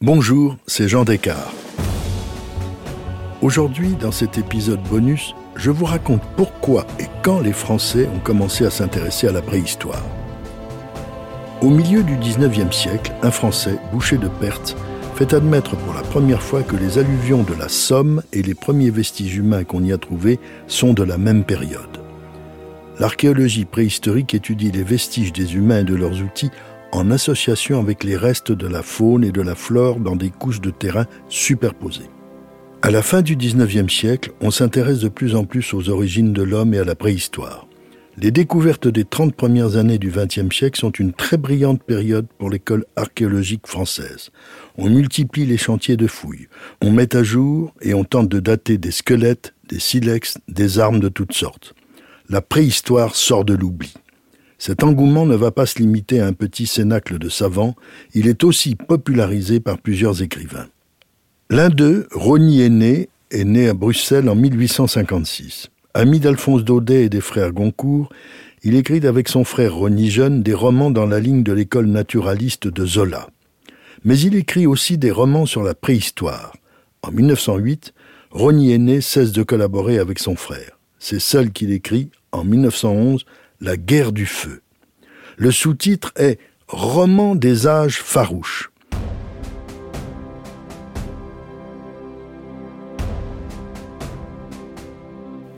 Bonjour, 0.00 0.56
c'est 0.68 0.86
Jean 0.86 1.02
Descartes. 1.02 1.52
Aujourd'hui, 3.42 3.96
dans 4.00 4.12
cet 4.12 4.38
épisode 4.38 4.80
bonus, 4.84 5.34
je 5.56 5.72
vous 5.72 5.86
raconte 5.86 6.22
pourquoi 6.36 6.86
et 7.00 7.06
quand 7.24 7.40
les 7.40 7.52
Français 7.52 8.08
ont 8.14 8.20
commencé 8.20 8.64
à 8.64 8.70
s'intéresser 8.70 9.26
à 9.26 9.32
la 9.32 9.42
préhistoire. 9.42 10.04
Au 11.62 11.70
milieu 11.70 12.04
du 12.04 12.14
19e 12.14 12.70
siècle, 12.70 13.10
un 13.24 13.32
Français, 13.32 13.76
Boucher 13.92 14.18
de 14.18 14.28
Perthes, 14.28 14.76
fait 15.16 15.34
admettre 15.34 15.74
pour 15.74 15.92
la 15.92 16.02
première 16.02 16.42
fois 16.42 16.62
que 16.62 16.76
les 16.76 16.98
alluvions 16.98 17.42
de 17.42 17.54
la 17.54 17.68
Somme 17.68 18.22
et 18.32 18.42
les 18.42 18.54
premiers 18.54 18.90
vestiges 18.90 19.34
humains 19.34 19.64
qu'on 19.64 19.82
y 19.82 19.92
a 19.92 19.98
trouvés 19.98 20.38
sont 20.68 20.94
de 20.94 21.02
la 21.02 21.18
même 21.18 21.42
période. 21.42 21.98
L'archéologie 23.00 23.64
préhistorique 23.64 24.32
étudie 24.32 24.70
les 24.70 24.84
vestiges 24.84 25.32
des 25.32 25.56
humains 25.56 25.80
et 25.80 25.84
de 25.84 25.96
leurs 25.96 26.22
outils 26.22 26.52
en 26.92 27.10
association 27.10 27.80
avec 27.80 28.04
les 28.04 28.16
restes 28.16 28.52
de 28.52 28.66
la 28.66 28.82
faune 28.82 29.24
et 29.24 29.32
de 29.32 29.42
la 29.42 29.54
flore 29.54 30.00
dans 30.00 30.16
des 30.16 30.30
couches 30.30 30.60
de 30.60 30.70
terrain 30.70 31.06
superposées. 31.28 32.10
À 32.82 32.90
la 32.90 33.02
fin 33.02 33.22
du 33.22 33.36
XIXe 33.36 33.92
siècle, 33.92 34.32
on 34.40 34.50
s'intéresse 34.50 35.00
de 35.00 35.08
plus 35.08 35.34
en 35.34 35.44
plus 35.44 35.74
aux 35.74 35.88
origines 35.88 36.32
de 36.32 36.42
l'homme 36.42 36.74
et 36.74 36.78
à 36.78 36.84
la 36.84 36.94
préhistoire. 36.94 37.66
Les 38.16 38.32
découvertes 38.32 38.88
des 38.88 39.04
30 39.04 39.34
premières 39.34 39.76
années 39.76 39.98
du 39.98 40.10
XXe 40.10 40.54
siècle 40.54 40.80
sont 40.80 40.90
une 40.90 41.12
très 41.12 41.36
brillante 41.36 41.82
période 41.82 42.26
pour 42.38 42.50
l'école 42.50 42.84
archéologique 42.96 43.66
française. 43.66 44.30
On 44.76 44.88
multiplie 44.88 45.46
les 45.46 45.56
chantiers 45.56 45.96
de 45.96 46.08
fouilles, 46.08 46.48
on 46.82 46.90
met 46.90 47.14
à 47.14 47.22
jour 47.22 47.72
et 47.80 47.94
on 47.94 48.02
tente 48.02 48.28
de 48.28 48.40
dater 48.40 48.76
des 48.76 48.90
squelettes, 48.90 49.54
des 49.68 49.78
silex, 49.78 50.38
des 50.48 50.80
armes 50.80 50.98
de 50.98 51.08
toutes 51.08 51.32
sortes. 51.32 51.74
La 52.28 52.42
préhistoire 52.42 53.14
sort 53.14 53.44
de 53.44 53.54
l'oubli. 53.54 53.94
Cet 54.58 54.82
engouement 54.82 55.24
ne 55.24 55.36
va 55.36 55.52
pas 55.52 55.66
se 55.66 55.78
limiter 55.78 56.20
à 56.20 56.26
un 56.26 56.32
petit 56.32 56.66
cénacle 56.66 57.18
de 57.18 57.28
savants, 57.28 57.76
il 58.14 58.26
est 58.26 58.42
aussi 58.42 58.74
popularisé 58.74 59.60
par 59.60 59.78
plusieurs 59.78 60.20
écrivains. 60.20 60.66
L'un 61.48 61.70
d'eux, 61.70 62.08
Rony 62.12 62.62
Aîné, 62.62 63.08
est 63.30 63.44
né 63.44 63.68
à 63.68 63.74
Bruxelles 63.74 64.28
en 64.28 64.34
1856. 64.34 65.68
Ami 65.94 66.18
d'Alphonse 66.18 66.64
Daudet 66.64 67.04
et 67.04 67.08
des 67.08 67.20
frères 67.20 67.52
Goncourt, 67.52 68.10
il 68.64 68.74
écrit 68.74 69.06
avec 69.06 69.28
son 69.28 69.44
frère 69.44 69.74
Rony 69.74 70.10
Jeune 70.10 70.42
des 70.42 70.54
romans 70.54 70.90
dans 70.90 71.06
la 71.06 71.20
ligne 71.20 71.44
de 71.44 71.52
l'école 71.52 71.86
naturaliste 71.86 72.66
de 72.66 72.84
Zola. 72.84 73.28
Mais 74.04 74.18
il 74.18 74.34
écrit 74.34 74.66
aussi 74.66 74.98
des 74.98 75.10
romans 75.10 75.46
sur 75.46 75.62
la 75.62 75.74
préhistoire. 75.74 76.56
En 77.02 77.12
1908, 77.12 77.94
Rony 78.30 78.72
Aîné 78.72 79.00
cesse 79.00 79.32
de 79.32 79.42
collaborer 79.42 79.98
avec 79.98 80.18
son 80.18 80.34
frère. 80.36 80.78
C'est 80.98 81.20
seul 81.20 81.52
qu'il 81.52 81.70
écrit, 81.70 82.10
en 82.32 82.44
1911, 82.44 83.24
la 83.60 83.76
guerre 83.76 84.12
du 84.12 84.26
feu. 84.26 84.62
Le 85.36 85.50
sous-titre 85.50 86.12
est 86.16 86.38
Roman 86.68 87.34
des 87.34 87.66
âges 87.66 88.00
farouches. 88.00 88.70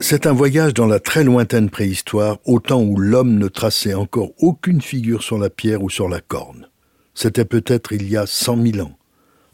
C'est 0.00 0.26
un 0.26 0.32
voyage 0.32 0.74
dans 0.74 0.86
la 0.86 1.00
très 1.00 1.22
lointaine 1.22 1.70
préhistoire, 1.70 2.38
au 2.44 2.60
temps 2.60 2.82
où 2.82 2.96
l'homme 2.98 3.36
ne 3.36 3.48
traçait 3.48 3.94
encore 3.94 4.30
aucune 4.38 4.80
figure 4.80 5.22
sur 5.22 5.38
la 5.38 5.50
pierre 5.50 5.82
ou 5.82 5.90
sur 5.90 6.08
la 6.08 6.20
corne. 6.20 6.68
C'était 7.14 7.44
peut-être 7.44 7.92
il 7.92 8.08
y 8.08 8.16
a 8.16 8.26
cent 8.26 8.56
mille 8.56 8.80
ans. 8.80 8.96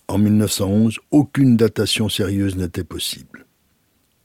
En 0.07 0.19
1911, 0.19 1.01
aucune 1.11 1.57
datation 1.57 2.09
sérieuse 2.09 2.57
n'était 2.57 2.85
possible. 2.85 3.34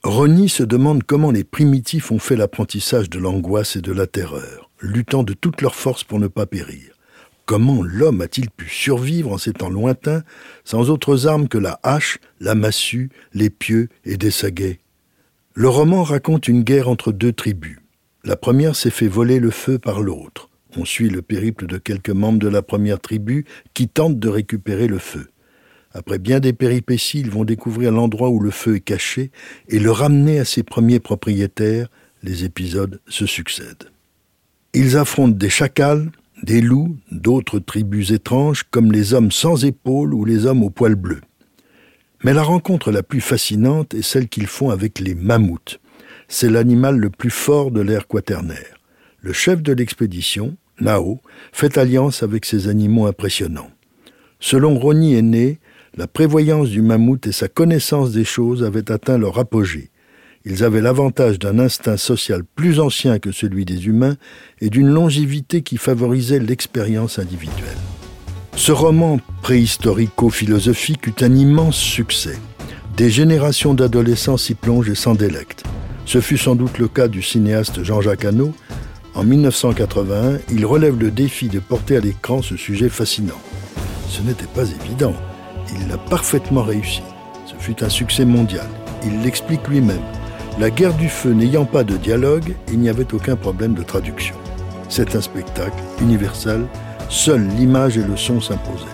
Rony 0.03 0.47
se 0.47 0.63
demande 0.63 1.03
comment 1.03 1.29
les 1.29 1.43
primitifs 1.43 2.09
ont 2.11 2.19
fait 2.19 2.37
l'apprentissage 2.37 3.09
de 3.09 3.19
l'angoisse 3.19 3.75
et 3.75 3.81
de 3.81 3.91
la 3.91 4.07
terreur, 4.07 4.71
luttant 4.79 5.23
de 5.23 5.33
toutes 5.33 5.61
leurs 5.61 5.75
forces 5.75 6.05
pour 6.05 6.19
ne 6.19 6.27
pas 6.27 6.45
périr. 6.45 6.93
Comment 7.45 7.83
l'homme 7.83 8.21
a-t-il 8.21 8.49
pu 8.49 8.69
survivre 8.69 9.33
en 9.33 9.37
ces 9.37 9.51
temps 9.51 9.69
lointains 9.69 10.23
sans 10.63 10.89
autres 10.89 11.27
armes 11.27 11.49
que 11.49 11.57
la 11.57 11.81
hache, 11.83 12.19
la 12.39 12.55
massue, 12.55 13.09
les 13.33 13.49
pieux 13.49 13.89
et 14.05 14.15
des 14.15 14.31
saguets? 14.31 14.79
Le 15.53 15.67
roman 15.67 16.03
raconte 16.03 16.47
une 16.47 16.63
guerre 16.63 16.87
entre 16.87 17.11
deux 17.11 17.33
tribus. 17.33 17.79
La 18.23 18.37
première 18.37 18.77
s'est 18.77 18.91
fait 18.91 19.09
voler 19.09 19.39
le 19.39 19.51
feu 19.51 19.79
par 19.79 19.99
l'autre. 19.99 20.49
On 20.77 20.85
suit 20.85 21.09
le 21.09 21.21
périple 21.21 21.67
de 21.67 21.77
quelques 21.77 22.09
membres 22.09 22.39
de 22.39 22.47
la 22.47 22.61
première 22.61 23.01
tribu 23.01 23.43
qui 23.73 23.89
tentent 23.89 24.19
de 24.19 24.29
récupérer 24.29 24.87
le 24.87 24.99
feu. 24.99 25.27
Après 25.93 26.19
bien 26.19 26.39
des 26.39 26.53
péripéties, 26.53 27.19
ils 27.19 27.31
vont 27.31 27.45
découvrir 27.45 27.91
l'endroit 27.91 28.29
où 28.29 28.39
le 28.39 28.51
feu 28.51 28.75
est 28.75 28.81
caché 28.81 29.31
et 29.67 29.79
le 29.79 29.91
ramener 29.91 30.39
à 30.39 30.45
ses 30.45 30.63
premiers 30.63 30.99
propriétaires. 30.99 31.89
Les 32.21 32.43
épisodes 32.43 32.99
se 33.07 33.25
succèdent. 33.25 33.91
Ils 34.73 34.97
affrontent 34.97 35.37
des 35.37 35.49
chacals, 35.49 36.11
des 36.43 36.61
loups, 36.61 36.95
d'autres 37.11 37.59
tribus 37.59 38.11
étranges 38.11 38.63
comme 38.69 38.91
les 38.91 39.13
hommes 39.13 39.31
sans 39.31 39.65
épaules 39.65 40.13
ou 40.13 40.25
les 40.25 40.45
hommes 40.45 40.63
aux 40.63 40.69
poils 40.69 40.95
bleus. 40.95 41.21
Mais 42.23 42.33
la 42.33 42.43
rencontre 42.43 42.91
la 42.91 43.01
plus 43.01 43.21
fascinante 43.21 43.93
est 43.93 44.01
celle 44.01 44.27
qu'ils 44.27 44.47
font 44.47 44.69
avec 44.69 44.99
les 44.99 45.15
mammouths. 45.15 45.79
C'est 46.27 46.49
l'animal 46.49 46.97
le 46.97 47.09
plus 47.09 47.29
fort 47.29 47.71
de 47.71 47.81
l'ère 47.81 48.07
quaternaire. 48.07 48.79
Le 49.21 49.33
chef 49.33 49.61
de 49.63 49.73
l'expédition, 49.73 50.55
Nao, 50.79 51.19
fait 51.51 51.77
alliance 51.77 52.21
avec 52.21 52.45
ces 52.45 52.67
animaux 52.67 53.07
impressionnants. 53.07 53.71
Selon 54.39 54.77
Rony 54.77 55.15
Aîné, 55.15 55.59
la 55.99 56.07
prévoyance 56.07 56.69
du 56.69 56.81
mammouth 56.81 57.27
et 57.27 57.33
sa 57.33 57.49
connaissance 57.49 58.11
des 58.11 58.23
choses 58.23 58.63
avaient 58.63 58.89
atteint 58.89 59.17
leur 59.17 59.37
apogée. 59.37 59.89
Ils 60.45 60.63
avaient 60.63 60.79
l'avantage 60.79 61.39
d'un 61.39 61.59
instinct 61.59 61.97
social 61.97 62.43
plus 62.55 62.79
ancien 62.79 63.19
que 63.19 63.33
celui 63.33 63.65
des 63.65 63.85
humains 63.87 64.15
et 64.61 64.69
d'une 64.69 64.87
longévité 64.87 65.61
qui 65.61 65.75
favorisait 65.75 66.39
l'expérience 66.39 67.19
individuelle. 67.19 67.77
Ce 68.55 68.71
roman 68.71 69.19
préhistorico-philosophique 69.41 71.05
eut 71.05 71.21
un 71.21 71.35
immense 71.35 71.75
succès. 71.75 72.37
Des 72.95 73.09
générations 73.09 73.73
d'adolescents 73.73 74.37
s'y 74.37 74.55
plongent 74.55 74.89
et 74.89 74.95
s'en 74.95 75.15
délectent. 75.15 75.65
Ce 76.05 76.21
fut 76.21 76.37
sans 76.37 76.55
doute 76.55 76.77
le 76.77 76.87
cas 76.87 77.09
du 77.09 77.21
cinéaste 77.21 77.83
Jean-Jacques 77.83 78.23
Hano. 78.23 78.53
En 79.15 79.25
1981, 79.25 80.39
il 80.49 80.65
relève 80.65 80.97
le 80.97 81.11
défi 81.11 81.49
de 81.49 81.59
porter 81.59 81.97
à 81.97 81.99
l'écran 81.99 82.41
ce 82.41 82.55
sujet 82.55 82.87
fascinant. 82.87 83.41
Ce 84.07 84.21
n'était 84.21 84.47
pas 84.55 84.63
évident. 84.63 85.13
Il 85.73 85.87
l'a 85.87 85.97
parfaitement 85.97 86.63
réussi. 86.63 87.01
Ce 87.45 87.55
fut 87.55 87.83
un 87.83 87.89
succès 87.89 88.25
mondial. 88.25 88.67
Il 89.05 89.21
l'explique 89.21 89.67
lui-même. 89.67 90.01
La 90.59 90.69
guerre 90.69 90.93
du 90.93 91.07
feu 91.07 91.31
n'ayant 91.31 91.65
pas 91.65 91.83
de 91.83 91.95
dialogue, 91.95 92.55
il 92.71 92.79
n'y 92.79 92.89
avait 92.89 93.13
aucun 93.13 93.35
problème 93.35 93.73
de 93.73 93.83
traduction. 93.83 94.35
C'est 94.89 95.15
un 95.15 95.21
spectacle 95.21 95.81
universel, 96.01 96.65
seule 97.07 97.47
l'image 97.57 97.97
et 97.97 98.03
le 98.03 98.17
son 98.17 98.41
s'imposaient. 98.41 98.85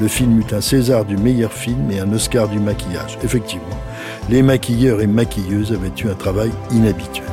Le 0.00 0.08
film 0.08 0.40
eut 0.40 0.54
un 0.54 0.60
César 0.60 1.04
du 1.04 1.16
meilleur 1.16 1.52
film 1.52 1.90
et 1.90 2.00
un 2.00 2.12
Oscar 2.12 2.48
du 2.48 2.58
maquillage. 2.58 3.18
Effectivement, 3.22 3.80
les 4.28 4.42
maquilleurs 4.42 5.00
et 5.00 5.06
maquilleuses 5.06 5.72
avaient 5.72 5.92
eu 6.02 6.08
un 6.08 6.14
travail 6.14 6.50
inhabituel. 6.70 7.26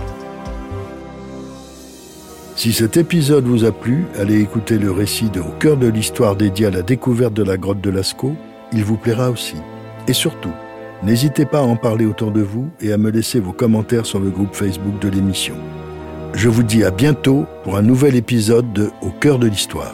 Si 2.58 2.74
cet 2.74 2.98
épisode 2.98 3.46
vous 3.46 3.66
a 3.66 3.72
plu, 3.72 4.08
allez 4.18 4.42
écouter 4.42 4.80
le 4.80 4.90
récit 4.90 5.30
de 5.30 5.40
Au 5.40 5.52
cœur 5.60 5.78
de 5.78 5.86
l'histoire 5.86 6.36
dédié 6.36 6.66
à 6.66 6.72
la 6.72 6.82
découverte 6.82 7.36
de 7.36 7.44
la 7.44 7.56
grotte 7.56 7.82
de 7.82 7.92
Lascaux. 7.92 8.36
Il 8.74 8.84
vous 8.84 8.98
plaira 8.98 9.30
aussi. 9.30 9.58
Et 10.08 10.14
surtout, 10.14 10.52
n'hésitez 11.04 11.46
pas 11.46 11.60
à 11.60 11.62
en 11.62 11.76
parler 11.76 12.08
autour 12.08 12.32
de 12.32 12.42
vous 12.42 12.68
et 12.82 12.92
à 12.92 12.98
me 12.98 13.12
laisser 13.12 13.40
vos 13.40 13.52
commentaires 13.52 14.08
sur 14.08 14.20
le 14.20 14.32
groupe 14.32 14.56
Facebook 14.56 14.98
de 15.00 15.08
l'émission. 15.08 15.54
Je 16.34 16.50
vous 16.50 16.64
dis 16.64 16.84
à 16.84 16.90
bientôt 16.90 17.46
pour 17.64 17.78
un 17.78 17.84
nouvel 17.84 18.16
épisode 18.16 18.74
de 18.74 18.90
Au 19.04 19.12
cœur 19.12 19.38
de 19.38 19.46
l'histoire. 19.46 19.94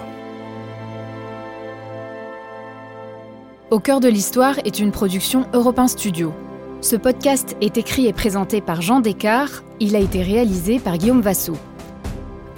Au 3.71 3.81
cœur 3.81 3.99
de 3.99 4.07
l'histoire 4.07 4.57
est 4.63 4.79
une 4.79 4.91
production 4.91 5.47
Europe 5.51 5.81
Studio. 5.87 6.33
Ce 6.79 6.95
podcast 6.95 7.57
est 7.59 7.77
écrit 7.77 8.07
et 8.07 8.13
présenté 8.13 8.61
par 8.61 8.81
Jean 8.81 9.01
Descartes. 9.01 9.65
Il 9.81 9.97
a 9.97 9.99
été 9.99 10.23
réalisé 10.23 10.79
par 10.79 10.97
Guillaume 10.97 11.21
Vassot. 11.21 11.57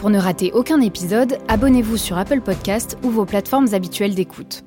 Pour 0.05 0.11
ne 0.11 0.19
rater 0.19 0.51
aucun 0.51 0.81
épisode, 0.81 1.39
abonnez-vous 1.47 1.97
sur 1.97 2.19
Apple 2.19 2.41
Podcast 2.41 2.95
ou 3.01 3.09
vos 3.09 3.25
plateformes 3.25 3.73
habituelles 3.73 4.13
d'écoute. 4.13 4.63